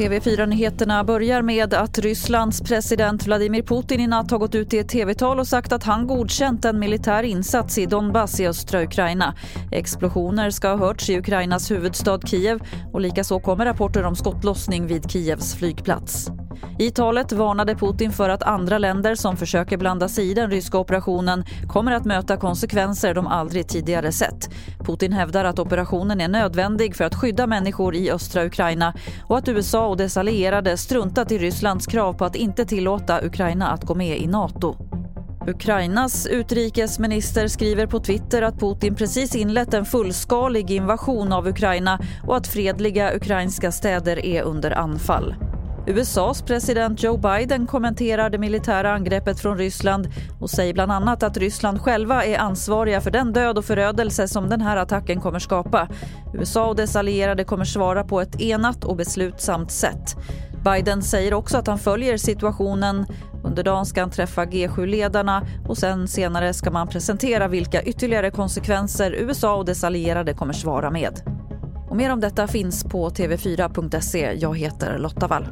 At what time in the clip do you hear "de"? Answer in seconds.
23.14-23.26